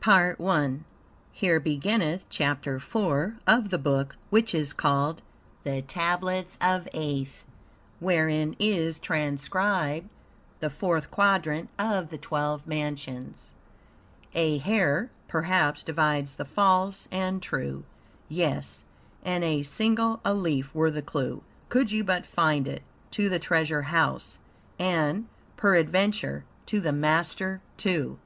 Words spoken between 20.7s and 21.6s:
were the clue